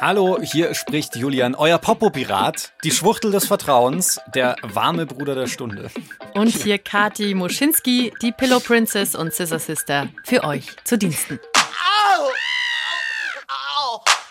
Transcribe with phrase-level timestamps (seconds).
[0.00, 5.90] Hallo, hier spricht Julian, euer Popo-Pirat, die Schwuchtel des Vertrauens, der warme Bruder der Stunde.
[6.34, 11.40] Und hier Kati Moschinski, die Pillow Princess und Scissor Sister, für euch zu Diensten.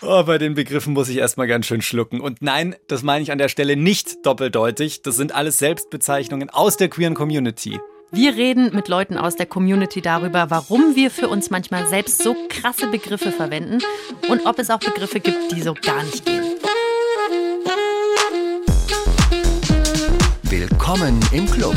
[0.02, 2.20] Oh, bei den Begriffen muss ich erstmal ganz schön schlucken.
[2.20, 5.02] Und nein, das meine ich an der Stelle nicht doppeldeutig.
[5.02, 7.80] Das sind alles Selbstbezeichnungen aus der queeren Community.
[8.12, 12.36] Wir reden mit Leuten aus der Community darüber, warum wir für uns manchmal selbst so
[12.48, 13.80] krasse Begriffe verwenden
[14.28, 16.44] und ob es auch Begriffe gibt, die so gar nicht gehen.
[20.44, 21.74] Willkommen im Club.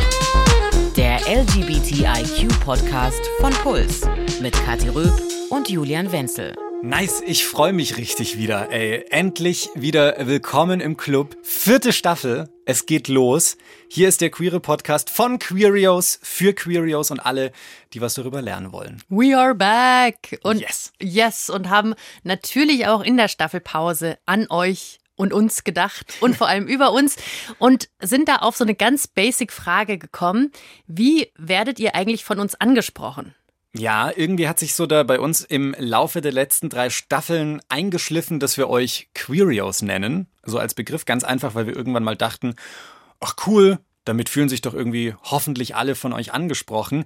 [0.96, 4.02] Der LGBTIQ-Podcast von Puls
[4.40, 5.20] mit Kathi Röb
[5.50, 6.54] und Julian Wenzel.
[6.82, 9.04] Nice, ich freue mich richtig wieder, ey.
[9.10, 11.36] Endlich wieder willkommen im Club.
[11.42, 13.58] Vierte Staffel, es geht los.
[13.88, 17.52] Hier ist der Queere Podcast von Queerios für Queerios und alle,
[17.94, 19.02] die was darüber lernen wollen.
[19.10, 20.40] We are back!
[20.44, 20.94] Und Yes.
[21.02, 26.48] yes, und haben natürlich auch in der Staffelpause an euch und uns gedacht und vor
[26.48, 27.16] allem über uns
[27.58, 30.52] und sind da auf so eine ganz basic Frage gekommen.
[30.86, 33.34] Wie werdet ihr eigentlich von uns angesprochen?
[33.76, 38.40] Ja, irgendwie hat sich so da bei uns im Laufe der letzten drei Staffeln eingeschliffen,
[38.40, 40.28] dass wir euch Queerios nennen.
[40.44, 42.56] So als Begriff ganz einfach, weil wir irgendwann mal dachten,
[43.20, 47.06] ach cool, damit fühlen sich doch irgendwie hoffentlich alle von euch angesprochen.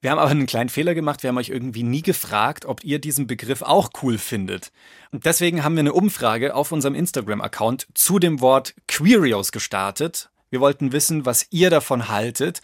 [0.00, 1.22] Wir haben aber einen kleinen Fehler gemacht.
[1.22, 4.72] Wir haben euch irgendwie nie gefragt, ob ihr diesen Begriff auch cool findet.
[5.12, 10.29] Und deswegen haben wir eine Umfrage auf unserem Instagram-Account zu dem Wort Queerios gestartet.
[10.50, 12.60] Wir wollten wissen, was ihr davon haltet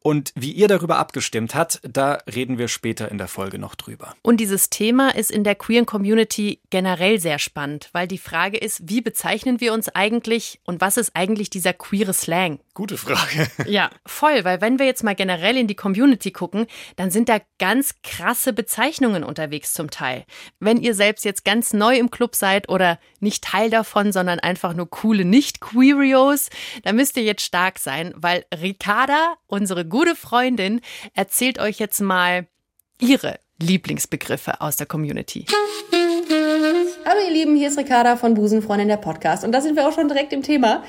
[0.00, 1.80] und wie ihr darüber abgestimmt habt.
[1.82, 4.16] Da reden wir später in der Folge noch drüber.
[4.22, 8.88] Und dieses Thema ist in der queeren Community generell sehr spannend, weil die Frage ist,
[8.88, 12.58] wie bezeichnen wir uns eigentlich und was ist eigentlich dieser queere Slang?
[12.74, 13.48] Gute Frage.
[13.68, 16.66] Ja, voll, weil wenn wir jetzt mal generell in die Community gucken,
[16.96, 20.24] dann sind da ganz krasse Bezeichnungen unterwegs zum Teil.
[20.58, 24.74] Wenn ihr selbst jetzt ganz neu im Club seid oder nicht Teil davon, sondern einfach
[24.74, 26.48] nur coole Nicht-Queerios,
[26.82, 30.80] dann müsst ihr jetzt stark sein, weil Ricarda, unsere gute Freundin,
[31.14, 32.48] erzählt euch jetzt mal
[33.00, 35.46] ihre Lieblingsbegriffe aus der Community.
[37.04, 39.92] Hallo ihr Lieben, hier ist Ricarda von Busenfreundin der Podcast und da sind wir auch
[39.92, 40.82] schon direkt im Thema.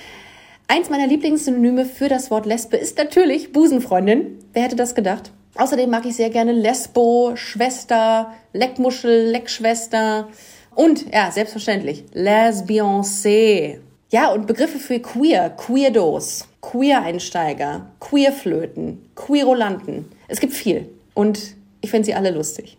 [0.68, 4.40] Eins meiner Lieblingssynonyme für das Wort Lesbe ist natürlich Busenfreundin.
[4.54, 5.32] Wer hätte das gedacht?
[5.56, 10.30] Außerdem mag ich sehr gerne Lesbo, Schwester, Leckmuschel, Leckschwester
[10.76, 13.80] und, ja, selbstverständlich, Lesbiancé.
[14.12, 20.12] Ja, und Begriffe für queer, Queerdos, Queer-Einsteiger, Queerflöten, Queerolanten.
[20.28, 22.76] Es gibt viel und ich finde sie alle lustig.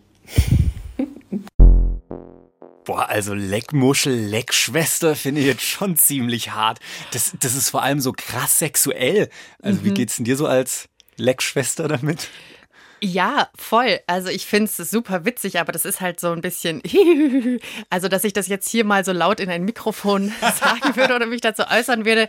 [2.83, 6.79] Boah, also Leckmuschel, Leckschwester finde ich jetzt schon ziemlich hart.
[7.13, 9.29] Das, das ist vor allem so krass sexuell.
[9.61, 12.27] Also wie geht's denn dir so als Leckschwester damit?
[13.03, 13.99] Ja, voll.
[14.05, 16.83] Also ich finde es super witzig, aber das ist halt so ein bisschen,
[17.89, 21.25] also dass ich das jetzt hier mal so laut in ein Mikrofon sagen würde oder
[21.25, 22.27] mich dazu äußern würde.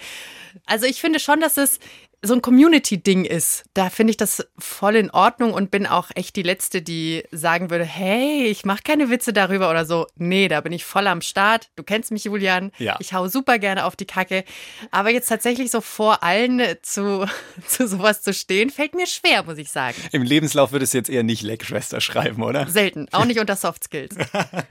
[0.64, 1.78] Also ich finde schon, dass es
[2.24, 3.64] so ein Community-Ding ist.
[3.74, 7.70] Da finde ich das voll in Ordnung und bin auch echt die Letzte, die sagen
[7.70, 10.06] würde, hey, ich mache keine Witze darüber oder so.
[10.14, 11.70] Nee, da bin ich voll am Start.
[11.74, 12.70] Du kennst mich, Julian.
[12.78, 12.96] Ja.
[13.00, 14.44] Ich hau super gerne auf die Kacke.
[14.92, 17.26] Aber jetzt tatsächlich so vor allen zu,
[17.66, 19.96] zu sowas zu stehen, fällt mir schwer, muss ich sagen.
[20.12, 22.68] Im Lebenslauf würdest du jetzt eher nicht Leckschwester schreiben, oder?
[22.68, 23.08] Selten.
[23.10, 24.14] Auch nicht unter Soft Skills.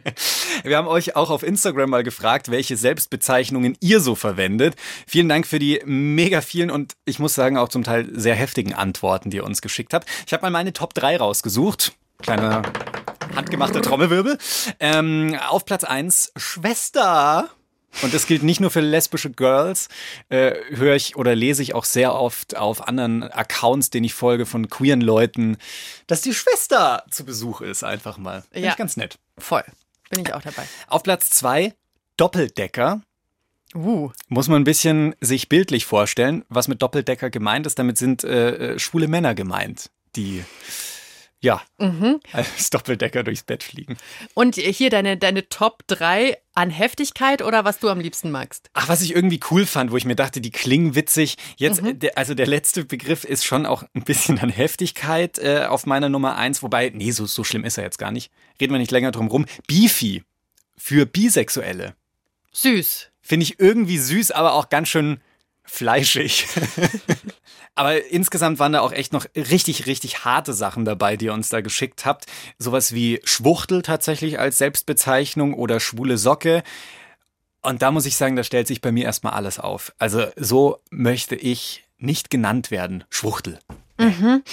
[0.63, 4.75] Wir haben euch auch auf Instagram mal gefragt, welche Selbstbezeichnungen ihr so verwendet.
[5.05, 8.73] Vielen Dank für die mega vielen und ich muss sagen auch zum Teil sehr heftigen
[8.73, 10.07] Antworten, die ihr uns geschickt habt.
[10.25, 11.93] Ich habe mal meine Top 3 rausgesucht.
[12.21, 12.61] Kleiner
[13.35, 14.37] handgemachter Trommelwirbel.
[14.79, 17.49] Ähm, auf Platz 1 Schwester.
[18.03, 19.89] Und das gilt nicht nur für lesbische Girls,
[20.29, 24.45] äh, höre ich oder lese ich auch sehr oft auf anderen Accounts, denen ich folge
[24.45, 25.57] von queeren Leuten,
[26.07, 28.43] dass die Schwester zu Besuch ist, einfach mal.
[28.51, 28.71] Finde Ja.
[28.71, 29.17] ich ganz nett.
[29.37, 29.63] Voll.
[30.09, 30.63] Bin ich auch dabei.
[30.87, 31.73] Auf Platz zwei
[32.15, 33.01] Doppeldecker.
[33.75, 34.11] Uh.
[34.27, 37.79] Muss man ein bisschen sich bildlich vorstellen, was mit Doppeldecker gemeint ist.
[37.79, 40.43] Damit sind äh, äh, schwule Männer gemeint, die
[41.41, 41.61] ja
[42.31, 43.97] als Doppeldecker durchs Bett fliegen.
[44.33, 48.69] Und hier deine, deine Top 3 an Heftigkeit oder was du am liebsten magst?
[48.73, 51.37] Ach, was ich irgendwie cool fand, wo ich mir dachte, die klingen witzig.
[51.57, 55.85] Jetzt, der, also der letzte Begriff ist schon auch ein bisschen an Heftigkeit äh, auf
[55.85, 58.31] meiner Nummer eins, wobei, nee, so, so schlimm ist er jetzt gar nicht.
[58.59, 59.45] Reden wir nicht länger drum rum.
[59.67, 60.23] Beefy
[60.77, 61.95] für Bisexuelle.
[62.51, 63.10] Süß.
[63.31, 65.21] Finde ich irgendwie süß, aber auch ganz schön
[65.63, 66.47] fleischig.
[67.75, 71.47] aber insgesamt waren da auch echt noch richtig, richtig harte Sachen dabei, die ihr uns
[71.47, 72.25] da geschickt habt.
[72.57, 76.61] Sowas wie Schwuchtel tatsächlich als Selbstbezeichnung oder schwule Socke.
[77.61, 79.93] Und da muss ich sagen, da stellt sich bei mir erstmal alles auf.
[79.97, 83.05] Also so möchte ich nicht genannt werden.
[83.09, 83.59] Schwuchtel.
[84.01, 84.43] Mhm.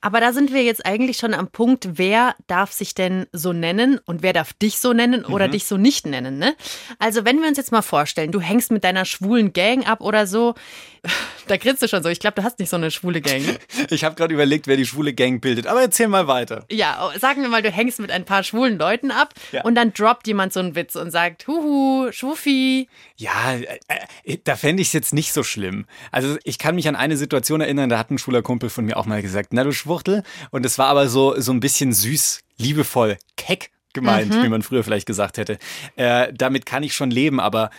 [0.00, 3.98] Aber da sind wir jetzt eigentlich schon am Punkt, wer darf sich denn so nennen
[4.04, 5.52] und wer darf dich so nennen oder mhm.
[5.52, 6.54] dich so nicht nennen, ne?
[6.98, 10.26] Also wenn wir uns jetzt mal vorstellen, du hängst mit deiner schwulen Gang ab oder
[10.26, 10.54] so,
[11.48, 12.08] da grinst du schon so.
[12.08, 13.42] Ich glaube, du hast nicht so eine schwule Gang.
[13.90, 16.64] Ich habe gerade überlegt, wer die schwule Gang bildet, aber erzähl mal weiter.
[16.70, 19.62] Ja, oh, sagen wir mal, du hängst mit ein paar schwulen Leuten ab ja.
[19.62, 22.88] und dann droppt jemand so einen Witz und sagt, huhu, Schwuffi.
[23.16, 23.78] Ja, äh,
[24.24, 25.86] äh da fände ich es jetzt nicht so schlimm.
[26.12, 28.97] Also ich kann mich an eine Situation erinnern, da hat ein schwuler Kumpel von mir
[28.98, 30.22] auch mal gesagt, na du Schwuchtel.
[30.50, 34.42] Und es war aber so, so ein bisschen süß, liebevoll, keck gemeint, mhm.
[34.42, 35.58] wie man früher vielleicht gesagt hätte.
[35.96, 37.70] Äh, damit kann ich schon leben, aber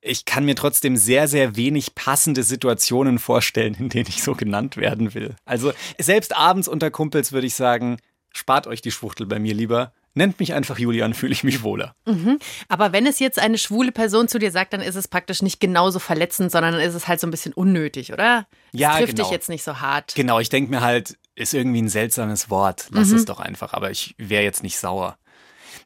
[0.00, 4.76] ich kann mir trotzdem sehr, sehr wenig passende Situationen vorstellen, in denen ich so genannt
[4.76, 5.34] werden will.
[5.44, 7.98] Also selbst abends unter Kumpels würde ich sagen,
[8.32, 9.92] spart euch die Schwuchtel bei mir lieber.
[10.18, 11.94] Nennt mich einfach Julian, fühle ich mich wohler.
[12.04, 12.40] Mhm.
[12.66, 15.60] Aber wenn es jetzt eine schwule Person zu dir sagt, dann ist es praktisch nicht
[15.60, 18.48] genauso verletzend, sondern dann ist es halt so ein bisschen unnötig, oder?
[18.72, 19.22] Das ja, trifft genau.
[19.22, 20.16] dich jetzt nicht so hart.
[20.16, 22.88] Genau, ich denke mir halt, ist irgendwie ein seltsames Wort.
[22.90, 23.16] Lass mhm.
[23.18, 23.74] es doch einfach.
[23.74, 25.16] Aber ich wäre jetzt nicht sauer.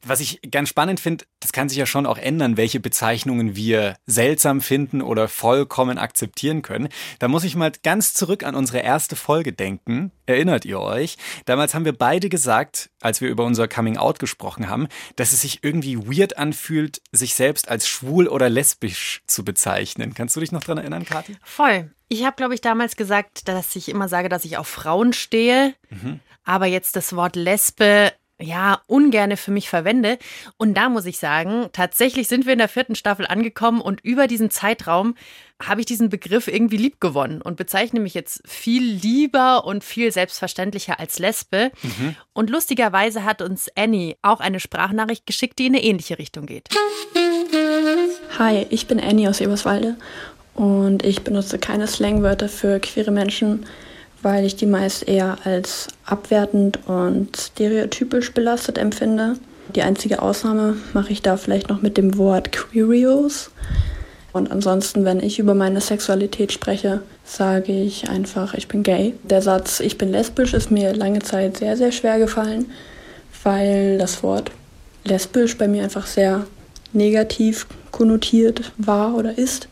[0.05, 3.97] Was ich ganz spannend finde, das kann sich ja schon auch ändern, welche Bezeichnungen wir
[4.07, 6.89] seltsam finden oder vollkommen akzeptieren können.
[7.21, 10.11] Da muss ich mal ganz zurück an unsere erste Folge denken.
[10.27, 11.19] Erinnert ihr euch?
[11.45, 15.43] Damals haben wir beide gesagt, als wir über unser Coming Out gesprochen haben, dass es
[15.43, 20.15] sich irgendwie weird anfühlt, sich selbst als schwul oder lesbisch zu bezeichnen.
[20.15, 21.37] Kannst du dich noch dran erinnern, Kathi?
[21.45, 21.93] Voll.
[22.09, 25.75] Ich habe, glaube ich, damals gesagt, dass ich immer sage, dass ich auf Frauen stehe.
[25.91, 26.21] Mhm.
[26.45, 28.13] Aber jetzt das Wort Lesbe
[28.43, 30.19] ja, ungerne für mich verwende.
[30.57, 34.27] Und da muss ich sagen, tatsächlich sind wir in der vierten Staffel angekommen und über
[34.27, 35.15] diesen Zeitraum
[35.63, 40.11] habe ich diesen Begriff irgendwie lieb gewonnen und bezeichne mich jetzt viel lieber und viel
[40.11, 41.71] selbstverständlicher als Lesbe.
[41.83, 42.17] Mhm.
[42.33, 46.69] Und lustigerweise hat uns Annie auch eine Sprachnachricht geschickt, die in eine ähnliche Richtung geht.
[48.39, 49.97] Hi, ich bin Annie aus Eberswalde
[50.55, 53.67] und ich benutze keine Slangwörter für queere Menschen
[54.23, 59.37] weil ich die meist eher als abwertend und stereotypisch belastet empfinde.
[59.75, 63.51] Die einzige Ausnahme mache ich da vielleicht noch mit dem Wort Queerios.
[64.33, 69.15] Und ansonsten, wenn ich über meine Sexualität spreche, sage ich einfach, ich bin gay.
[69.25, 72.71] Der Satz, ich bin lesbisch, ist mir lange Zeit sehr, sehr schwer gefallen,
[73.43, 74.51] weil das Wort
[75.05, 76.47] lesbisch bei mir einfach sehr
[76.93, 79.69] negativ konnotiert war oder ist.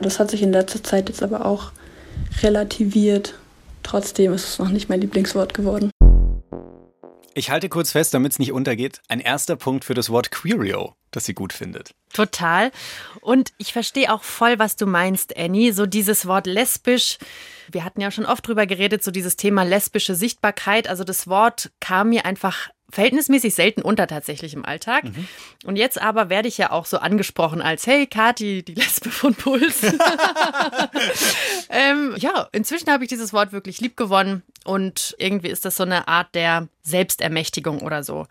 [0.00, 1.70] Das hat sich in letzter Zeit jetzt aber auch
[2.42, 3.34] relativiert
[3.82, 5.90] Trotzdem ist es noch nicht mein Lieblingswort geworden.
[7.34, 9.00] Ich halte kurz fest, damit es nicht untergeht.
[9.08, 11.92] Ein erster Punkt für das Wort Queerio, das sie gut findet.
[12.12, 12.70] Total.
[13.22, 15.72] Und ich verstehe auch voll, was du meinst, Annie.
[15.72, 17.16] So dieses Wort lesbisch.
[17.70, 20.88] Wir hatten ja schon oft drüber geredet, so dieses Thema lesbische Sichtbarkeit.
[20.88, 25.04] Also das Wort kam mir einfach verhältnismäßig selten unter tatsächlich im Alltag.
[25.04, 25.26] Mhm.
[25.64, 29.34] Und jetzt aber werde ich ja auch so angesprochen als, hey Kati, die Lesbe von
[29.34, 29.82] Puls.
[31.70, 35.82] ähm, ja, inzwischen habe ich dieses Wort wirklich lieb gewonnen und irgendwie ist das so
[35.82, 38.26] eine Art der Selbstermächtigung oder so.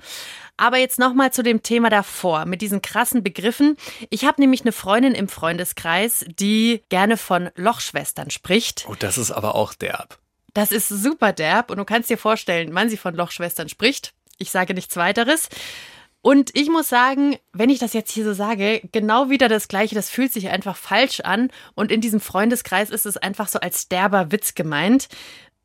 [0.57, 3.77] Aber jetzt nochmal zu dem Thema davor, mit diesen krassen Begriffen.
[4.11, 8.85] Ich habe nämlich eine Freundin im Freundeskreis, die gerne von Lochschwestern spricht.
[8.87, 10.19] Oh, das ist aber auch derb.
[10.53, 14.13] Das ist super derb und du kannst dir vorstellen, wann sie von Lochschwestern spricht.
[14.41, 15.49] Ich sage nichts weiteres.
[16.23, 19.95] Und ich muss sagen, wenn ich das jetzt hier so sage, genau wieder das Gleiche,
[19.95, 21.49] das fühlt sich einfach falsch an.
[21.73, 25.09] Und in diesem Freundeskreis ist es einfach so als derber Witz gemeint.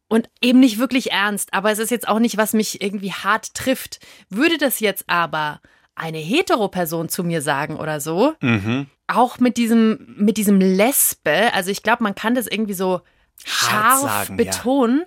[0.09, 3.55] Und eben nicht wirklich ernst, aber es ist jetzt auch nicht, was mich irgendwie hart
[3.55, 3.99] trifft.
[4.31, 5.61] Würde das jetzt aber
[5.97, 8.87] eine Hetero-Person zu mir sagen oder so, mhm.
[9.09, 13.01] auch mit diesem, mit diesem Lesbe, also ich glaube, man kann das irgendwie so
[13.45, 15.01] scharf sagen, betonen.
[15.01, 15.07] Ja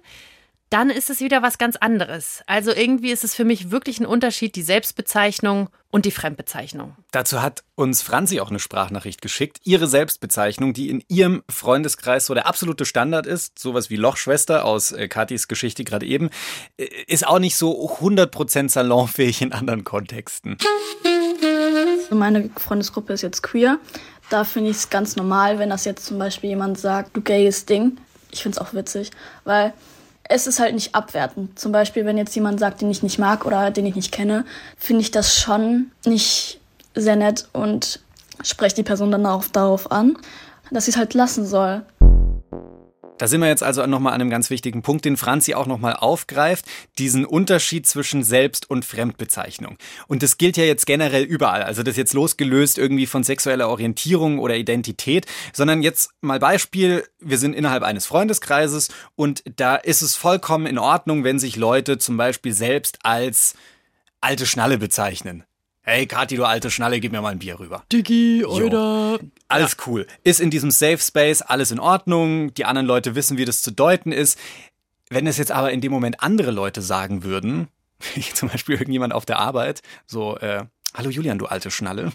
[0.70, 2.44] dann ist es wieder was ganz anderes.
[2.46, 6.96] Also irgendwie ist es für mich wirklich ein Unterschied, die Selbstbezeichnung und die Fremdbezeichnung.
[7.12, 9.60] Dazu hat uns Franzi auch eine Sprachnachricht geschickt.
[9.64, 14.92] Ihre Selbstbezeichnung, die in ihrem Freundeskreis so der absolute Standard ist, sowas wie Lochschwester aus
[14.92, 16.30] äh, Katis Geschichte gerade eben,
[16.78, 20.58] äh, ist auch nicht so 100% salonfähig in anderen Kontexten.
[22.12, 23.80] Meine Freundesgruppe ist jetzt queer.
[24.30, 27.66] Da finde ich es ganz normal, wenn das jetzt zum Beispiel jemand sagt, du gayes
[27.66, 27.98] Ding.
[28.32, 29.10] Ich finde es auch witzig,
[29.44, 29.74] weil
[30.30, 31.60] es ist halt nicht abwertend.
[31.60, 34.46] Zum Beispiel, wenn jetzt jemand sagt, den ich nicht mag oder den ich nicht kenne,
[34.78, 36.62] finde ich das schon nicht
[36.94, 38.00] sehr nett und
[38.44, 40.18] spreche die Person dann auch darauf an,
[40.72, 41.82] dass sie es halt lassen soll.
[43.20, 45.94] Da sind wir jetzt also nochmal an einem ganz wichtigen Punkt, den Franzi auch nochmal
[45.94, 46.66] aufgreift,
[46.98, 49.78] diesen Unterschied zwischen Selbst- und Fremdbezeichnung.
[50.08, 54.40] Und das gilt ja jetzt generell überall, also das jetzt losgelöst irgendwie von sexueller Orientierung
[54.40, 60.16] oder Identität, sondern jetzt mal Beispiel, wir sind innerhalb eines Freundeskreises und da ist es
[60.16, 63.54] vollkommen in Ordnung, wenn sich Leute zum Beispiel selbst als
[64.22, 65.44] alte Schnalle bezeichnen.
[65.92, 67.84] Hey, Kathi, du alte Schnalle, gib mir mal ein Bier rüber.
[67.92, 69.18] Diggi, oder?
[69.48, 69.86] Alles ja.
[69.88, 70.06] cool.
[70.24, 72.54] Ist in diesem Safe Space alles in Ordnung.
[72.54, 74.38] Die anderen Leute wissen, wie das zu deuten ist.
[75.10, 77.70] Wenn es jetzt aber in dem Moment andere Leute sagen würden,
[78.14, 82.12] wie zum Beispiel irgendjemand auf der Arbeit, so, äh, hallo Julian, du alte Schnalle,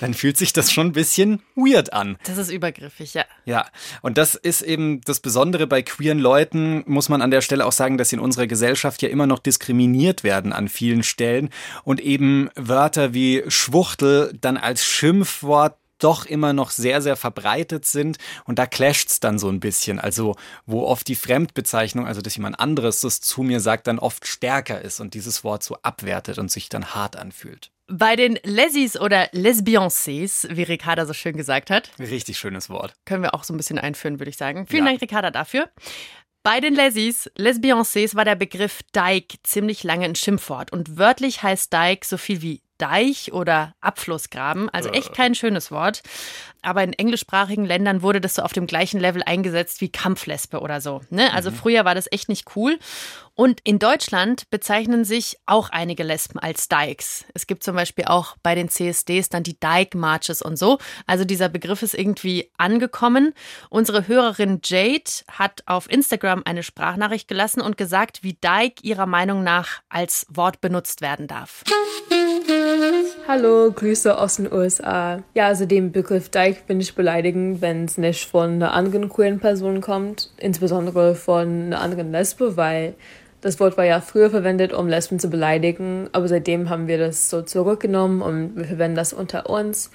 [0.00, 2.16] dann fühlt sich das schon ein bisschen weird an.
[2.24, 3.24] Das ist übergriffig, ja.
[3.44, 3.66] Ja,
[4.02, 7.72] und das ist eben das Besondere bei queeren Leuten, muss man an der Stelle auch
[7.72, 11.50] sagen, dass sie in unserer Gesellschaft ja immer noch diskriminiert werden an vielen Stellen
[11.84, 18.18] und eben Wörter wie Schwuchtel dann als Schimpfwort doch immer noch sehr, sehr verbreitet sind.
[18.44, 19.98] Und da clasht's dann so ein bisschen.
[19.98, 24.26] Also, wo oft die Fremdbezeichnung, also dass jemand anderes das zu mir sagt, dann oft
[24.26, 27.70] stärker ist und dieses Wort so abwertet und sich dann hart anfühlt.
[27.90, 31.90] Bei den Lesis oder Lesbiancés, wie Ricarda so schön gesagt hat.
[31.98, 32.94] Richtig schönes Wort.
[33.06, 34.66] Können wir auch so ein bisschen einführen, würde ich sagen.
[34.66, 34.90] Vielen ja.
[34.90, 35.70] Dank, Ricarda, dafür.
[36.42, 40.72] Bei den Lesis, Lesbiancés, war der Begriff Dyke ziemlich lange ein Schimpfwort.
[40.72, 44.68] Und wörtlich heißt Dyke so viel wie Deich oder Abflussgraben.
[44.70, 46.02] Also echt kein schönes Wort.
[46.62, 50.80] Aber in englischsprachigen Ländern wurde das so auf dem gleichen Level eingesetzt wie Kampflesbe oder
[50.80, 51.02] so.
[51.10, 51.32] Ne?
[51.32, 51.54] Also mhm.
[51.54, 52.78] früher war das echt nicht cool.
[53.34, 57.24] Und in Deutschland bezeichnen sich auch einige Lesben als Dykes.
[57.34, 60.78] Es gibt zum Beispiel auch bei den CSDs dann die Dyke Marches und so.
[61.06, 63.34] Also dieser Begriff ist irgendwie angekommen.
[63.70, 69.44] Unsere Hörerin Jade hat auf Instagram eine Sprachnachricht gelassen und gesagt, wie Dyke ihrer Meinung
[69.44, 71.62] nach als Wort benutzt werden darf.
[73.26, 75.22] Hallo, Grüße aus den USA.
[75.34, 79.40] Ja, also den Begriff Dyke bin ich beleidigen, wenn es nicht von einer anderen queeren
[79.40, 82.94] Person kommt, insbesondere von einer anderen Lesbe, weil
[83.40, 87.30] das Wort war ja früher verwendet, um Lesben zu beleidigen, aber seitdem haben wir das
[87.30, 89.90] so zurückgenommen und wir verwenden das unter uns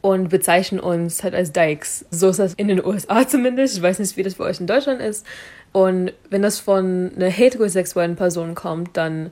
[0.00, 2.06] und bezeichnen uns halt als Dykes.
[2.10, 3.76] So ist das in den USA zumindest.
[3.76, 5.26] Ich weiß nicht, wie das bei euch in Deutschland ist.
[5.72, 9.30] Und wenn das von einer heterosexuellen Person kommt, dann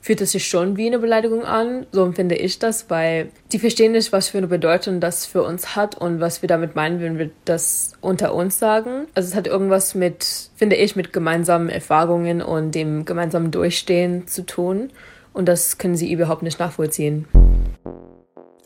[0.00, 1.86] fühlt es sich schon wie eine Beleidigung an.
[1.92, 5.76] So empfinde ich das, weil die verstehen nicht, was für eine Bedeutung das für uns
[5.76, 9.06] hat und was wir damit meinen, wenn wir das unter uns sagen.
[9.14, 14.46] Also es hat irgendwas mit, finde ich, mit gemeinsamen Erfahrungen und dem gemeinsamen Durchstehen zu
[14.46, 14.90] tun.
[15.32, 17.26] Und das können sie überhaupt nicht nachvollziehen.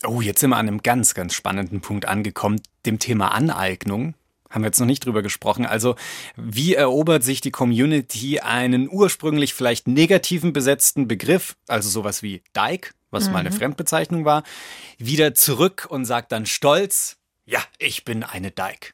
[0.05, 4.15] Oh, jetzt sind wir an einem ganz, ganz spannenden Punkt angekommen, dem Thema Aneignung
[4.53, 5.65] haben wir jetzt noch nicht drüber gesprochen.
[5.65, 5.95] Also,
[6.35, 12.91] wie erobert sich die Community einen ursprünglich vielleicht negativen besetzten Begriff, also sowas wie Dyke,
[13.09, 13.33] was mhm.
[13.33, 13.55] mal eine mhm.
[13.55, 14.43] Fremdbezeichnung war,
[14.97, 18.93] wieder zurück und sagt dann stolz, ja, ich bin eine Dyke.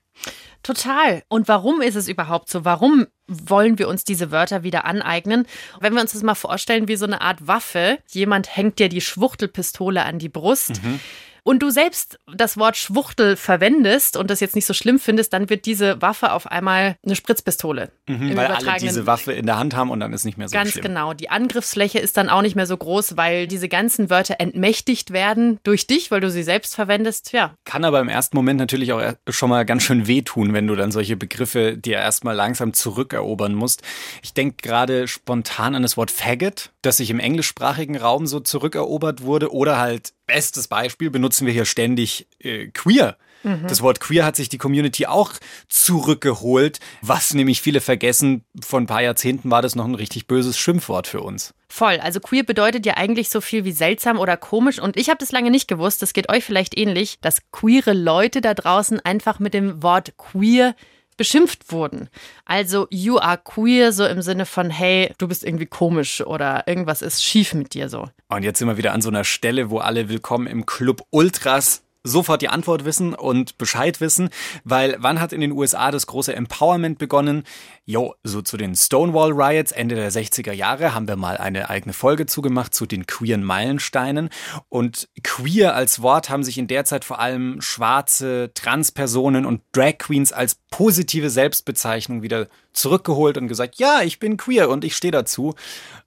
[0.63, 1.23] Total.
[1.29, 2.65] Und warum ist es überhaupt so?
[2.65, 5.45] Warum wollen wir uns diese Wörter wieder aneignen?
[5.79, 9.01] Wenn wir uns das mal vorstellen wie so eine Art Waffe, jemand hängt dir die
[9.01, 10.83] Schwuchtelpistole an die Brust.
[10.83, 10.99] Mhm
[11.43, 15.49] und du selbst das Wort Schwuchtel verwendest und das jetzt nicht so schlimm findest, dann
[15.49, 17.91] wird diese Waffe auf einmal eine Spritzpistole.
[18.07, 20.53] Mhm, weil alle diese Waffe in der Hand haben und dann ist nicht mehr so
[20.53, 20.83] Ganz schlimm.
[20.83, 21.13] genau.
[21.13, 25.59] Die Angriffsfläche ist dann auch nicht mehr so groß, weil diese ganzen Wörter entmächtigt werden
[25.63, 27.31] durch dich, weil du sie selbst verwendest.
[27.31, 27.53] Ja.
[27.65, 30.91] Kann aber im ersten Moment natürlich auch schon mal ganz schön wehtun, wenn du dann
[30.91, 33.81] solche Begriffe dir erstmal langsam zurückerobern musst.
[34.21, 39.21] Ich denke gerade spontan an das Wort Faggot, das sich im englischsprachigen Raum so zurückerobert
[39.23, 43.17] wurde oder halt bestes Beispiel benutzen wir hier ständig äh, queer.
[43.43, 43.67] Mhm.
[43.67, 45.33] Das Wort queer hat sich die Community auch
[45.67, 48.43] zurückgeholt, was nämlich viele vergessen.
[48.61, 51.53] Vor ein paar Jahrzehnten war das noch ein richtig böses Schimpfwort für uns.
[51.69, 51.99] Voll.
[51.99, 54.79] Also queer bedeutet ja eigentlich so viel wie seltsam oder komisch.
[54.79, 56.01] Und ich habe das lange nicht gewusst.
[56.01, 60.75] Das geht euch vielleicht ähnlich, dass queere Leute da draußen einfach mit dem Wort queer
[61.19, 62.09] beschimpft wurden.
[62.45, 67.01] Also you are queer, so im Sinne von, hey, du bist irgendwie komisch oder irgendwas
[67.01, 68.07] ist schief mit dir so.
[68.29, 71.83] Und jetzt sind wir wieder an so einer Stelle, wo alle willkommen im Club Ultras
[72.03, 74.29] sofort die Antwort wissen und Bescheid wissen,
[74.63, 77.43] weil wann hat in den USA das große Empowerment begonnen?
[77.85, 81.93] Jo, so zu den Stonewall Riots Ende der 60er Jahre haben wir mal eine eigene
[81.93, 84.29] Folge zugemacht zu den queeren Meilensteinen
[84.69, 89.97] und queer als Wort haben sich in der Zeit vor allem schwarze Transpersonen und Drag
[89.97, 95.11] Queens als positive Selbstbezeichnung wieder zurückgeholt und gesagt, ja, ich bin queer und ich stehe
[95.11, 95.55] dazu.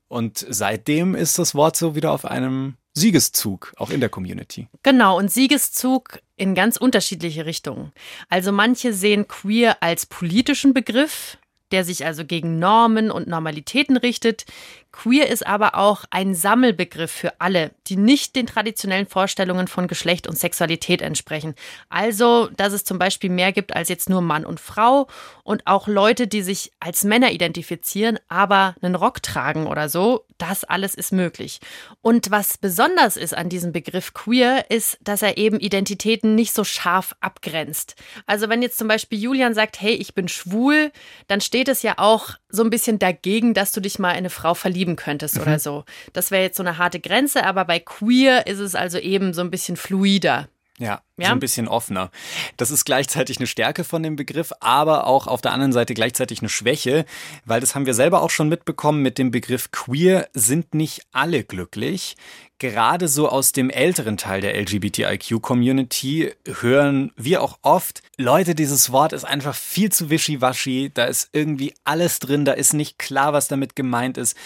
[0.08, 4.68] Und seitdem ist das Wort so wieder auf einem Siegeszug, auch in der Community.
[4.82, 7.92] Genau, und Siegeszug in ganz unterschiedliche Richtungen.
[8.28, 11.38] Also manche sehen queer als politischen Begriff,
[11.70, 14.44] der sich also gegen Normen und Normalitäten richtet.
[14.92, 20.26] Queer ist aber auch ein Sammelbegriff für alle, die nicht den traditionellen Vorstellungen von Geschlecht
[20.26, 21.54] und Sexualität entsprechen.
[21.88, 25.08] Also, dass es zum Beispiel mehr gibt als jetzt nur Mann und Frau
[25.44, 30.26] und auch Leute, die sich als Männer identifizieren, aber einen Rock tragen oder so.
[30.36, 31.60] Das alles ist möglich.
[32.02, 36.64] Und was besonders ist an diesem Begriff queer, ist, dass er eben Identitäten nicht so
[36.64, 37.96] scharf abgrenzt.
[38.26, 40.92] Also, wenn jetzt zum Beispiel Julian sagt, hey, ich bin schwul,
[41.28, 44.30] dann steht es ja auch so ein bisschen dagegen, dass du dich mal in eine
[44.30, 45.42] Frau verliebst lieben könntest mhm.
[45.42, 45.84] oder so.
[46.12, 49.40] Das wäre jetzt so eine harte Grenze, aber bei queer ist es also eben so
[49.40, 50.48] ein bisschen fluider.
[50.78, 52.10] Ja, ja, so ein bisschen offener.
[52.56, 56.40] Das ist gleichzeitig eine Stärke von dem Begriff, aber auch auf der anderen Seite gleichzeitig
[56.40, 57.04] eine Schwäche,
[57.44, 61.44] weil das haben wir selber auch schon mitbekommen mit dem Begriff queer sind nicht alle
[61.44, 62.16] glücklich.
[62.62, 69.12] Gerade so aus dem älteren Teil der LGBTIQ-Community hören wir auch oft, Leute, dieses Wort
[69.12, 73.48] ist einfach viel zu wischiwaschi, da ist irgendwie alles drin, da ist nicht klar, was
[73.48, 74.36] damit gemeint ist.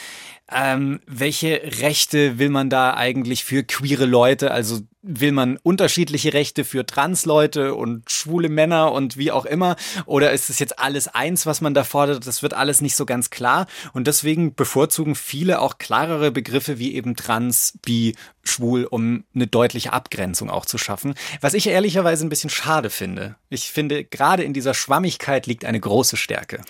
[0.52, 4.52] Ähm, welche Rechte will man da eigentlich für queere Leute?
[4.52, 9.74] Also will man unterschiedliche Rechte für Transleute und schwule Männer und wie auch immer?
[10.04, 12.26] Oder ist es jetzt alles eins, was man da fordert?
[12.26, 13.66] Das wird alles nicht so ganz klar.
[13.92, 19.92] Und deswegen bevorzugen viele auch klarere Begriffe wie eben trans, bi, schwul, um eine deutliche
[19.92, 21.14] Abgrenzung auch zu schaffen.
[21.40, 23.34] Was ich ehrlicherweise ein bisschen schade finde.
[23.48, 26.62] Ich finde, gerade in dieser Schwammigkeit liegt eine große Stärke.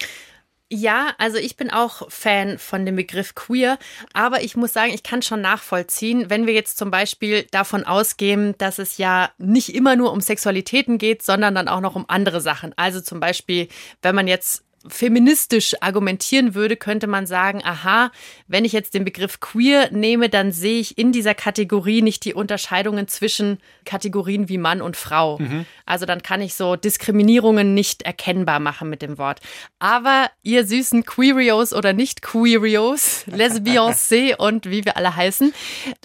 [0.69, 3.79] Ja, also ich bin auch Fan von dem Begriff queer,
[4.13, 8.57] aber ich muss sagen, ich kann schon nachvollziehen, wenn wir jetzt zum Beispiel davon ausgehen,
[8.59, 12.41] dass es ja nicht immer nur um Sexualitäten geht, sondern dann auch noch um andere
[12.41, 12.75] Sachen.
[12.77, 13.69] Also zum Beispiel,
[14.03, 18.11] wenn man jetzt feministisch argumentieren würde, könnte man sagen, aha,
[18.47, 22.35] wenn ich jetzt den Begriff queer nehme, dann sehe ich in dieser Kategorie nicht die
[22.35, 25.39] Unterscheidungen zwischen Kategorien wie Mann und Frau.
[25.39, 25.67] Mhm.
[25.85, 29.41] Also dann kann ich so Diskriminierungen nicht erkennbar machen mit dem Wort.
[29.79, 35.53] Aber ihr süßen Queerios oder nicht Queerios, Lesbiancé und wie wir alle heißen,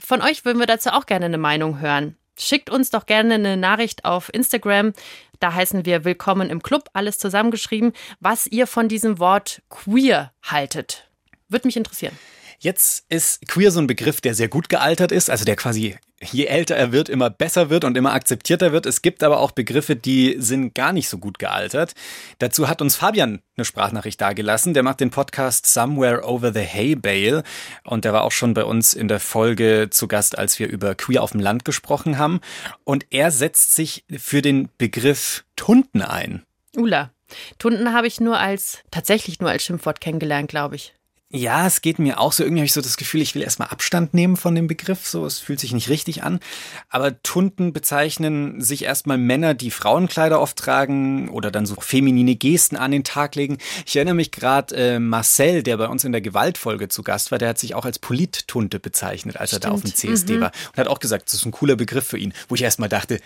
[0.01, 2.15] von euch würden wir dazu auch gerne eine Meinung hören.
[2.43, 4.93] Schickt uns doch gerne eine Nachricht auf Instagram.
[5.39, 11.07] Da heißen wir Willkommen im Club, alles zusammengeschrieben, was ihr von diesem Wort queer haltet.
[11.49, 12.17] Würde mich interessieren.
[12.57, 16.45] Jetzt ist queer so ein Begriff, der sehr gut gealtert ist, also der quasi je
[16.45, 18.85] älter er wird, immer besser wird und immer akzeptierter wird.
[18.85, 21.93] Es gibt aber auch Begriffe, die sind gar nicht so gut gealtert.
[22.39, 24.73] Dazu hat uns Fabian eine Sprachnachricht dagelassen.
[24.73, 27.43] Der macht den Podcast Somewhere Over the Hay Bale
[27.83, 30.95] und der war auch schon bei uns in der Folge zu Gast, als wir über
[30.95, 32.39] Queer auf dem Land gesprochen haben.
[32.83, 36.43] Und er setzt sich für den Begriff Tunden ein.
[36.75, 37.11] Ula.
[37.59, 40.93] Tunden habe ich nur als, tatsächlich nur als Schimpfwort kennengelernt, glaube ich.
[41.33, 42.43] Ja, es geht mir auch so.
[42.43, 45.07] Irgendwie habe ich so das Gefühl, ich will erstmal Abstand nehmen von dem Begriff.
[45.07, 46.41] So, es fühlt sich nicht richtig an.
[46.89, 52.75] Aber Tunden bezeichnen sich erstmal Männer, die Frauenkleider oft tragen oder dann so feminine Gesten
[52.75, 53.59] an den Tag legen.
[53.85, 57.37] Ich erinnere mich gerade, äh, Marcel, der bei uns in der Gewaltfolge zu Gast war,
[57.37, 59.63] der hat sich auch als Polittunte bezeichnet, als Stimmt.
[59.63, 60.41] er da auf dem CSD mhm.
[60.41, 60.51] war.
[60.71, 62.33] Und hat auch gesagt, das ist ein cooler Begriff für ihn.
[62.49, 63.19] Wo ich erstmal dachte,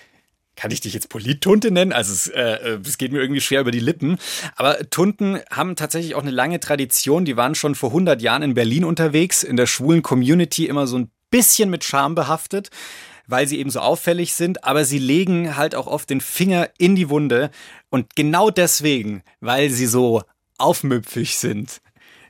[0.55, 1.93] kann ich dich jetzt Polittunte nennen?
[1.93, 4.17] Also es, äh, äh, es geht mir irgendwie schwer über die Lippen.
[4.55, 7.25] Aber Tunten haben tatsächlich auch eine lange Tradition.
[7.25, 10.97] Die waren schon vor 100 Jahren in Berlin unterwegs, in der schwulen Community immer so
[10.97, 12.69] ein bisschen mit Scham behaftet,
[13.27, 14.63] weil sie eben so auffällig sind.
[14.63, 17.51] Aber sie legen halt auch oft den Finger in die Wunde.
[17.89, 20.23] Und genau deswegen, weil sie so
[20.57, 21.81] aufmüpfig sind,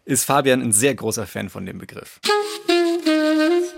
[0.04, 2.20] ist Fabian ein sehr großer Fan von dem Begriff.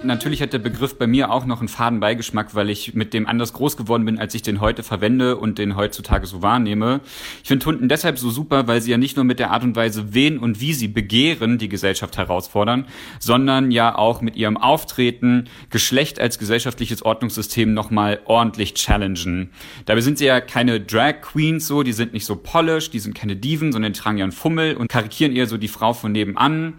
[0.03, 3.25] Natürlich hat der Begriff bei mir auch noch einen faden Beigeschmack, weil ich mit dem
[3.25, 7.01] anders groß geworden bin, als ich den heute verwende und den heutzutage so wahrnehme.
[7.41, 9.75] Ich finde Hunden deshalb so super, weil sie ja nicht nur mit der Art und
[9.75, 12.85] Weise, wen und wie sie begehren, die Gesellschaft herausfordern,
[13.19, 19.49] sondern ja auch mit ihrem Auftreten Geschlecht als gesellschaftliches Ordnungssystem nochmal ordentlich challengen.
[19.85, 23.15] Dabei sind sie ja keine Drag Queens so, die sind nicht so polished, die sind
[23.15, 26.11] keine Diven, sondern die tragen ja einen Fummel und karikieren eher so die Frau von
[26.11, 26.75] nebenan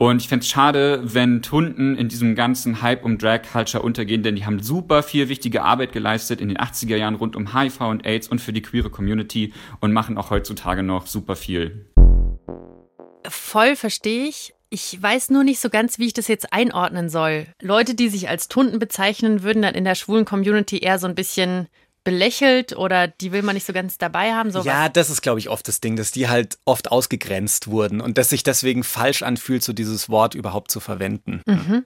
[0.00, 4.22] und ich fände es schade, wenn Tunden in diesem ganzen Hype um Drag Culture untergehen,
[4.22, 7.82] denn die haben super viel wichtige Arbeit geleistet in den 80er Jahren rund um HIV
[7.82, 11.84] und AIDS und für die queere Community und machen auch heutzutage noch super viel.
[13.28, 14.54] Voll verstehe ich.
[14.70, 17.48] Ich weiß nur nicht so ganz, wie ich das jetzt einordnen soll.
[17.60, 21.14] Leute, die sich als Tunden bezeichnen, würden dann in der schwulen Community eher so ein
[21.14, 21.68] bisschen
[22.04, 24.50] belächelt oder die will man nicht so ganz dabei haben?
[24.50, 24.64] Sowas?
[24.66, 28.18] Ja, das ist, glaube ich, oft das Ding, dass die halt oft ausgegrenzt wurden und
[28.18, 31.42] dass sich deswegen falsch anfühlt, so dieses Wort überhaupt zu verwenden.
[31.46, 31.84] Mhm.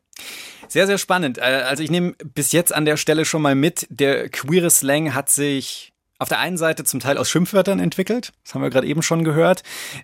[0.68, 1.38] Sehr, sehr spannend.
[1.38, 5.14] Äh, also ich nehme bis jetzt an der Stelle schon mal mit, der queere Slang
[5.14, 8.86] hat sich auf der einen Seite zum Teil aus Schimpfwörtern entwickelt, das haben wir gerade
[8.86, 9.62] eben schon gehört,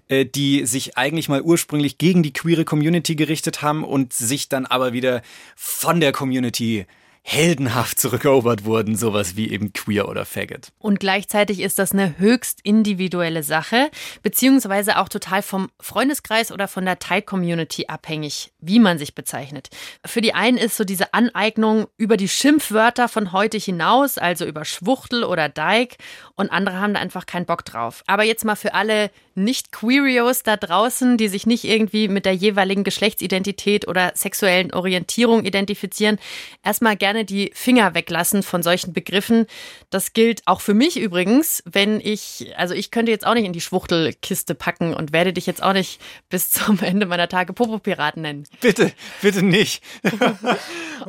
[0.08, 4.66] äh, die sich eigentlich mal ursprünglich gegen die queere Community gerichtet haben und sich dann
[4.66, 5.22] aber wieder
[5.56, 6.86] von der Community
[7.22, 10.72] heldenhaft zurückerobert wurden, sowas wie eben queer oder faggot.
[10.78, 13.90] Und gleichzeitig ist das eine höchst individuelle Sache,
[14.22, 19.68] beziehungsweise auch total vom Freundeskreis oder von der Teil-Community abhängig, wie man sich bezeichnet.
[20.04, 24.64] Für die einen ist so diese Aneignung über die Schimpfwörter von heute hinaus, also über
[24.64, 25.96] Schwuchtel oder Dyke,
[26.36, 28.02] und andere haben da einfach keinen Bock drauf.
[28.06, 32.84] Aber jetzt mal für alle nicht-Queerios da draußen, die sich nicht irgendwie mit der jeweiligen
[32.84, 36.18] Geschlechtsidentität oder sexuellen Orientierung identifizieren,
[36.64, 39.46] erstmal gerne die Finger weglassen von solchen Begriffen.
[39.90, 43.52] Das gilt auch für mich übrigens, wenn ich, also ich könnte jetzt auch nicht in
[43.52, 48.22] die Schwuchtelkiste packen und werde dich jetzt auch nicht bis zum Ende meiner Tage Popo-Piraten
[48.22, 48.44] nennen.
[48.60, 49.82] Bitte, bitte nicht.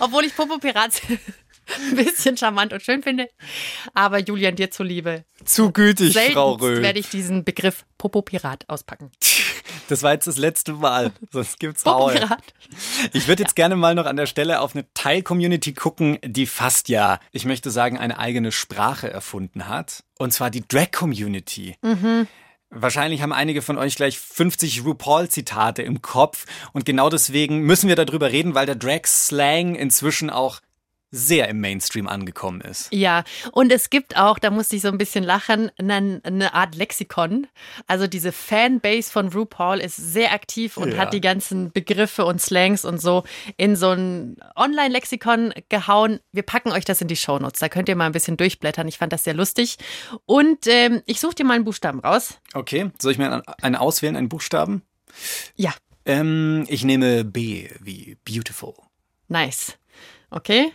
[0.00, 1.02] Obwohl ich Popo-Pirat
[1.90, 3.28] ein bisschen charmant und schön finde.
[3.94, 5.24] Aber Julian, dir zuliebe.
[5.44, 6.82] Zu gütig, Frau Röhl.
[6.82, 9.10] werde ich diesen Begriff Popopirat auspacken.
[9.88, 11.12] Das war jetzt das letzte Mal.
[11.32, 11.84] Sonst gibt's.
[11.84, 12.54] Popopirat.
[13.12, 16.88] Ich würde jetzt gerne mal noch an der Stelle auf eine Teil-Community gucken, die fast
[16.88, 20.04] ja, ich möchte sagen, eine eigene Sprache erfunden hat.
[20.18, 21.76] Und zwar die Drag-Community.
[22.72, 26.46] Wahrscheinlich haben einige von euch gleich 50 RuPaul-Zitate im Kopf.
[26.72, 30.60] Und genau deswegen müssen wir darüber reden, weil der Drag-Slang inzwischen auch
[31.12, 32.88] sehr im Mainstream angekommen ist.
[32.92, 36.76] Ja, und es gibt auch, da musste ich so ein bisschen lachen, eine, eine Art
[36.76, 37.48] Lexikon.
[37.88, 40.98] Also diese Fanbase von RuPaul ist sehr aktiv und Ja.
[40.98, 43.24] hat die ganzen Begriffe und Slangs und so
[43.56, 46.20] in so ein Online-Lexikon gehauen.
[46.32, 47.60] Wir packen euch das in die Shownotes.
[47.60, 48.86] Da könnt ihr mal ein bisschen durchblättern.
[48.86, 49.78] Ich fand das sehr lustig.
[50.26, 52.38] Und ähm, ich suche dir mal einen Buchstaben raus.
[52.54, 54.82] Okay, soll ich mir einen- auswählen, einen Buchstaben?
[55.56, 55.74] Ja,
[56.06, 58.74] Ähm, ich nehme B wie beautiful.
[59.28, 59.76] nice.
[60.30, 60.72] Okay.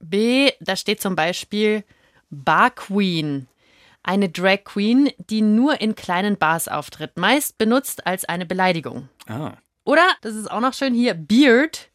[0.00, 1.84] B, da steht zum Beispiel
[2.30, 3.48] Bar Queen.
[4.02, 9.08] Eine Drag Queen, die nur in kleinen Bars auftritt, meist benutzt als eine Beleidigung.
[9.26, 9.52] Ah.
[9.84, 11.88] Oder, das ist auch noch schön hier, Beard.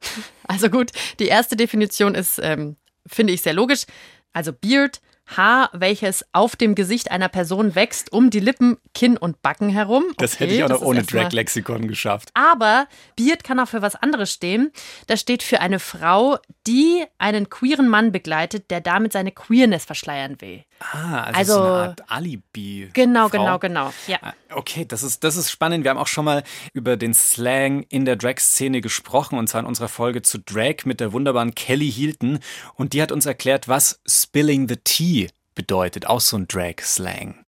[0.48, 3.84] Also gut, die erste Definition ist, ähm, finde ich sehr logisch.
[4.32, 9.42] Also Beard, Haar, welches auf dem Gesicht einer Person wächst, um die Lippen, Kinn und
[9.42, 10.04] Backen herum.
[10.18, 12.30] Das Okay, hätte ich auch das noch ohne Drag-Lexikon geschafft.
[12.34, 12.86] aber
[13.16, 14.72] Beard kann auch für was anderes stehen.
[15.08, 20.40] Das steht für eine Frau, die einen queeren Mann begleitet, der damit seine Queerness verschleiern
[20.40, 20.64] will.
[20.78, 22.90] Ah, also, Also- so eine Art Alibi.
[22.92, 23.38] Genau, Frau.
[23.38, 23.92] genau, genau.
[24.06, 24.18] Ja.
[24.22, 25.84] Ah, Okay, das ist, das ist spannend.
[25.84, 29.66] Wir haben auch schon mal über den Slang in der Drag-Szene gesprochen, und zwar in
[29.66, 32.38] unserer Folge zu Drag mit der wunderbaren Kelly Hilton.
[32.74, 36.06] Und die hat uns erklärt, was Spilling the Tea bedeutet.
[36.06, 37.44] Auch so ein Drag-Slang.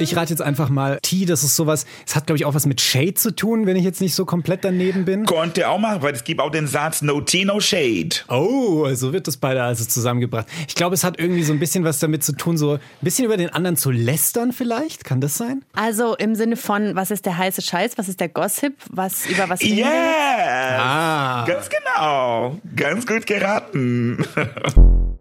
[0.00, 2.66] Ich rate jetzt einfach mal T, das ist sowas, es hat glaube ich auch was
[2.66, 5.26] mit Shade zu tun, wenn ich jetzt nicht so komplett daneben bin.
[5.26, 8.10] Konnte auch machen, weil es gibt auch den Satz No Tea, No Shade.
[8.28, 10.46] Oh, so wird das beide also zusammengebracht.
[10.68, 13.24] Ich glaube, es hat irgendwie so ein bisschen was damit zu tun, so ein bisschen
[13.24, 15.64] über den anderen zu lästern vielleicht, kann das sein?
[15.74, 19.48] Also im Sinne von, was ist der heiße Scheiß, was ist der Gossip, was über
[19.48, 19.62] was?
[19.62, 19.84] Yes!
[19.84, 21.44] Ah.
[21.44, 22.56] Ganz genau.
[22.76, 24.24] Ganz gut geraten.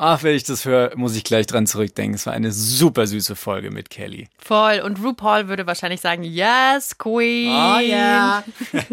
[0.00, 2.14] Ach, wenn ich das höre, muss ich gleich dran zurückdenken.
[2.14, 4.28] Es war eine super süße Folge mit Kelly.
[4.38, 4.80] Voll.
[4.84, 7.50] Und RuPaul würde wahrscheinlich sagen, yes, Queen.
[7.50, 8.44] Oh ja.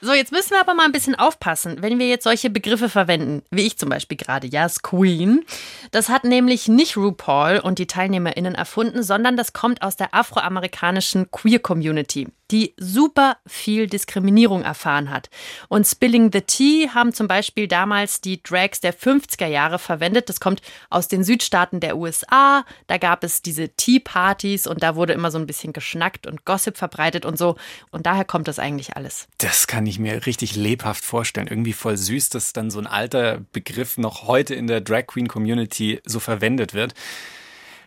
[0.00, 3.42] So, jetzt müssen wir aber mal ein bisschen aufpassen, wenn wir jetzt solche Begriffe verwenden,
[3.50, 5.44] wie ich zum Beispiel gerade, yes, Queen.
[5.92, 11.30] Das hat nämlich nicht RuPaul und die TeilnehmerInnen erfunden, sondern das kommt aus der afroamerikanischen
[11.30, 15.30] Queer-Community, die super viel Diskriminierung erfahren hat.
[15.68, 20.28] Und Spilling the Tea haben zum Beispiel damals die Drags der 50er Jahre verwendet.
[20.28, 22.64] Das kommt aus den Südstaaten der USA.
[22.86, 26.76] Da gab es diese Tea-Partys und da wurde immer so ein bisschen geschnackt und Gossip
[26.76, 27.56] verbreitet und so.
[27.90, 29.28] Und daher kommt das eigentlich alles.
[29.38, 31.46] Das kann ich mir richtig lebhaft vorstellen.
[31.46, 35.28] Irgendwie voll süß, dass dann so ein alter Begriff noch heute in der Drag Queen
[35.28, 36.94] Community so verwendet wird.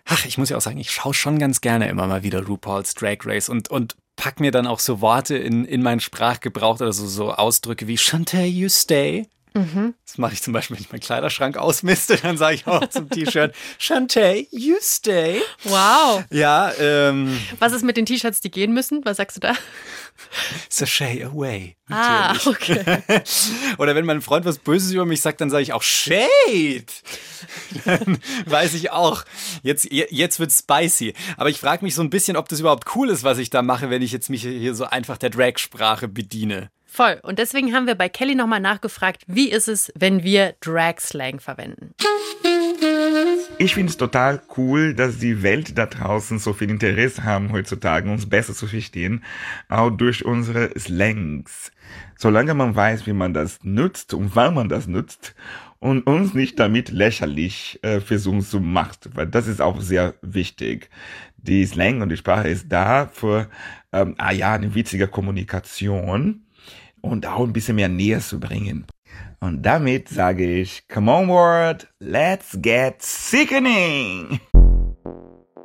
[0.05, 2.93] Ach, ich muss ja auch sagen, ich schaue schon ganz gerne immer mal wieder RuPaul's
[2.93, 6.93] Drag Race und, und pack mir dann auch so Worte in, in meinen Sprachgebrauch oder
[6.93, 9.27] so, so Ausdrücke wie Shantae, you stay.
[9.53, 13.09] Das mache ich zum Beispiel, wenn ich meinen Kleiderschrank ausmiste, dann sage ich auch zum
[13.09, 15.41] T-Shirt, Shantae, you stay.
[15.63, 16.23] Wow.
[16.31, 19.05] Ja, ähm, Was ist mit den T-Shirts, die gehen müssen?
[19.05, 19.53] Was sagst du da?
[20.69, 21.75] sashay away.
[21.89, 23.03] Ah, okay.
[23.77, 26.85] Oder wenn mein Freund was Böses über mich sagt, dann sage ich auch Shade.
[27.85, 29.23] Dann weiß ich auch,
[29.61, 31.13] jetzt, jetzt wird spicy.
[31.37, 33.61] Aber ich frage mich so ein bisschen, ob das überhaupt cool ist, was ich da
[33.61, 36.71] mache, wenn ich jetzt mich hier so einfach der Drag-Sprache bediene.
[36.95, 37.19] Voll.
[37.23, 41.95] Und deswegen haben wir bei Kelly nochmal nachgefragt, wie ist es, wenn wir Drag-Slang verwenden?
[43.57, 48.11] Ich finde es total cool, dass die Welt da draußen so viel Interesse haben heutzutage,
[48.11, 49.23] uns besser zu verstehen,
[49.69, 51.71] auch durch unsere Slangs.
[52.15, 55.33] Solange man weiß, wie man das nutzt und wann man das nutzt
[55.79, 60.91] und uns nicht damit lächerlich äh, versuchen zu macht, weil das ist auch sehr wichtig.
[61.37, 63.49] Die Slang und die Sprache ist da für,
[63.91, 66.43] ähm, ah ja, eine witzige Kommunikation
[67.03, 68.87] und auch ein bisschen mehr Nähe zu bringen.
[69.39, 74.39] Und damit sage ich, come on word, let's get sickening.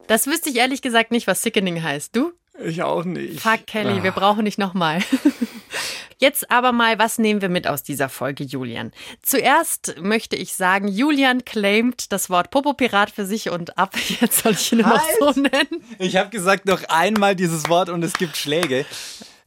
[0.09, 2.15] Das wüsste ich ehrlich gesagt nicht, was Sickening heißt.
[2.15, 2.33] Du?
[2.63, 3.41] Ich auch nicht.
[3.41, 5.01] Fuck, Kelly, wir brauchen nicht nochmal.
[6.21, 8.91] Jetzt aber mal, was nehmen wir mit aus dieser Folge, Julian?
[9.23, 14.53] Zuerst möchte ich sagen, Julian claimt das Wort Popopirat für sich und ab jetzt soll
[14.53, 15.85] ich ihn nur noch so nennen.
[16.01, 18.85] Ich habe gesagt, noch einmal dieses Wort und es gibt Schläge.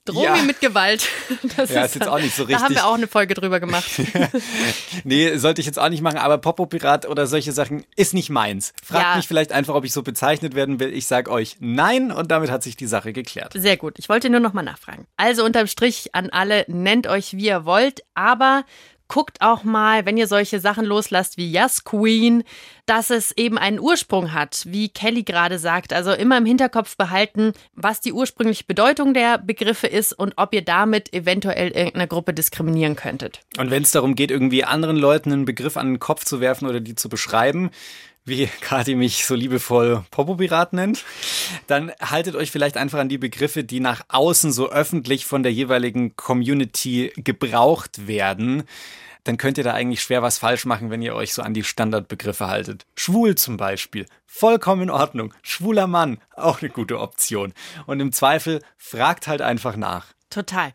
[0.05, 0.35] Droh Ja.
[0.37, 1.07] mit Gewalt.
[1.57, 2.77] Das Ja, ist jetzt auch nicht so Da haben richtig.
[2.77, 3.85] wir auch eine Folge drüber gemacht.
[5.03, 8.73] Nee, sollte ich jetzt auch nicht machen, aber Popo-Pirat oder solche Sachen ist nicht meins.
[8.83, 9.15] Fragt Ja.
[9.15, 10.93] mich vielleicht einfach, ob ich so bezeichnet werden will.
[10.93, 13.53] Ich sag euch nein und damit hat sich die Sache geklärt.
[13.55, 13.95] Sehr gut.
[13.99, 15.05] Ich wollte nur noch mal nachfragen.
[15.17, 18.63] Also unterm Strich an alle, nennt euch wie ihr wollt, aber
[19.11, 22.45] guckt auch mal, wenn ihr solche Sachen loslasst wie Yes Queen,
[22.85, 25.91] dass es eben einen Ursprung hat, wie Kelly gerade sagt.
[25.91, 30.61] Also immer im Hinterkopf behalten, was die ursprüngliche Bedeutung der Begriffe ist und ob ihr
[30.61, 33.41] damit eventuell irgendeine Gruppe diskriminieren könntet.
[33.57, 36.69] Und wenn es darum geht, irgendwie anderen Leuten einen Begriff an den Kopf zu werfen
[36.69, 37.69] oder die zu beschreiben,
[38.25, 41.03] wie Kati mich so liebevoll Popopirat nennt,
[41.67, 45.51] dann haltet euch vielleicht einfach an die Begriffe, die nach außen so öffentlich von der
[45.51, 48.63] jeweiligen Community gebraucht werden.
[49.23, 51.63] Dann könnt ihr da eigentlich schwer was falsch machen, wenn ihr euch so an die
[51.63, 52.85] Standardbegriffe haltet.
[52.95, 54.07] Schwul zum Beispiel.
[54.25, 55.33] Vollkommen in Ordnung.
[55.43, 56.17] Schwuler Mann.
[56.35, 57.53] Auch eine gute Option.
[57.85, 60.07] Und im Zweifel fragt halt einfach nach.
[60.31, 60.71] Total.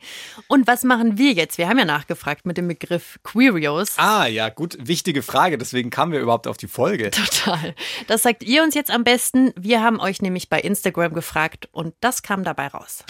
[0.48, 1.56] Und was machen wir jetzt?
[1.56, 3.94] Wir haben ja nachgefragt mit dem Begriff Queerios.
[3.96, 5.56] Ah, ja, gut, wichtige Frage.
[5.56, 7.10] Deswegen kamen wir überhaupt auf die Folge.
[7.10, 7.74] Total.
[8.06, 9.52] Das sagt ihr uns jetzt am besten.
[9.56, 13.02] Wir haben euch nämlich bei Instagram gefragt und das kam dabei raus.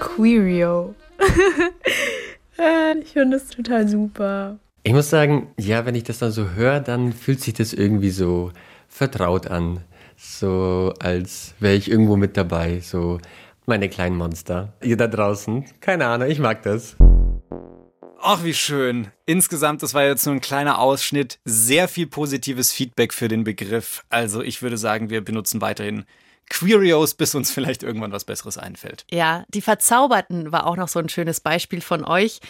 [0.00, 0.94] Queerio.
[3.02, 4.58] ich finde das total super.
[4.82, 8.10] Ich muss sagen, ja, wenn ich das dann so höre, dann fühlt sich das irgendwie
[8.10, 8.50] so
[8.88, 9.80] vertraut an.
[10.16, 12.80] So als wäre ich irgendwo mit dabei.
[12.80, 13.18] So
[13.70, 14.74] meine kleinen Monster.
[14.82, 16.96] Ihr da draußen, keine Ahnung, ich mag das.
[18.20, 19.12] Ach, wie schön.
[19.26, 21.38] Insgesamt, das war jetzt nur ein kleiner Ausschnitt.
[21.44, 24.04] Sehr viel positives Feedback für den Begriff.
[24.10, 26.04] Also ich würde sagen, wir benutzen weiterhin
[26.50, 29.06] Queerios, bis uns vielleicht irgendwann was Besseres einfällt.
[29.08, 32.40] Ja, die Verzauberten war auch noch so ein schönes Beispiel von euch.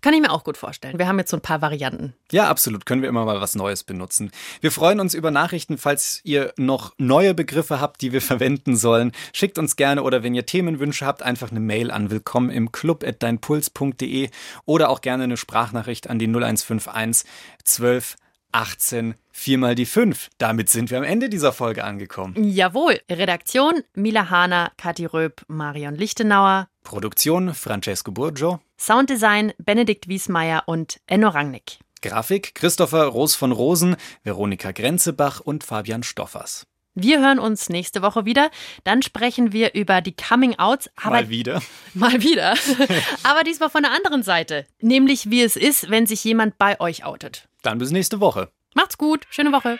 [0.00, 0.98] Kann ich mir auch gut vorstellen.
[0.98, 2.14] Wir haben jetzt so ein paar Varianten.
[2.30, 2.86] Ja, absolut.
[2.86, 4.30] Können wir immer mal was Neues benutzen.
[4.60, 9.12] Wir freuen uns über Nachrichten, falls ihr noch neue Begriffe habt, die wir verwenden sollen.
[9.32, 13.04] Schickt uns gerne oder wenn ihr Themenwünsche habt, einfach eine Mail an willkommen im Club
[13.04, 14.30] at deinpuls.de
[14.66, 17.28] oder auch gerne eine Sprachnachricht an die 0151
[17.64, 18.16] 12
[18.52, 20.30] 18 4 mal die 5.
[20.38, 22.34] Damit sind wir am Ende dieser Folge angekommen.
[22.36, 23.00] Jawohl.
[23.10, 26.68] Redaktion Mila Hahner, Kathi Röb, Marion Lichtenauer.
[26.84, 28.60] Produktion Francesco Burgio.
[28.78, 31.78] Sounddesign Benedikt Wiesmeier und Enno Rangnick.
[32.02, 36.66] Grafik Christopher Roos von Rosen, Veronika Grenzebach und Fabian Stoffers.
[36.96, 38.50] Wir hören uns nächste Woche wieder.
[38.84, 40.90] Dann sprechen wir über die Coming Outs.
[41.02, 41.60] mal wieder.
[41.94, 42.54] Mal wieder.
[43.24, 44.66] aber diesmal von der anderen Seite.
[44.80, 47.48] Nämlich, wie es ist, wenn sich jemand bei euch outet.
[47.62, 48.50] Dann bis nächste Woche.
[48.74, 49.26] Macht's gut.
[49.30, 49.78] Schöne Woche.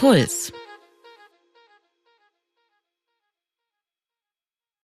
[0.00, 0.50] Puls.